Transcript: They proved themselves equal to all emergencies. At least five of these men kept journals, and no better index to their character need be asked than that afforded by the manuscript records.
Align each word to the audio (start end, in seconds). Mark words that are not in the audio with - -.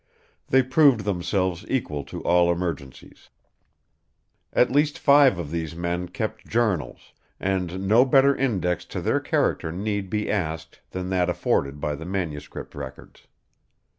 They 0.47 0.63
proved 0.63 1.01
themselves 1.01 1.63
equal 1.67 2.03
to 2.05 2.23
all 2.23 2.51
emergencies. 2.51 3.29
At 4.51 4.71
least 4.71 4.97
five 4.97 5.37
of 5.37 5.51
these 5.51 5.75
men 5.75 6.07
kept 6.09 6.47
journals, 6.47 7.13
and 7.39 7.87
no 7.87 8.03
better 8.03 8.35
index 8.35 8.83
to 8.85 8.99
their 8.99 9.19
character 9.19 9.71
need 9.71 10.09
be 10.09 10.27
asked 10.27 10.81
than 10.89 11.09
that 11.09 11.29
afforded 11.29 11.79
by 11.79 11.93
the 11.93 12.05
manuscript 12.05 12.73
records. 12.73 13.27